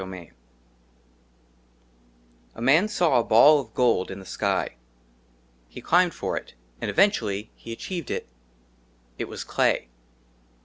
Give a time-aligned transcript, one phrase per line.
[0.01, 0.33] 35 XXXV
[2.55, 4.75] A MAN SAW A BALL OF GOLD IN THE SKY;
[5.69, 8.27] HE CLIMBED FOR IT, AND EVENTUALLY HE ACHIEVED IT
[9.19, 9.89] IT WAS CLAY.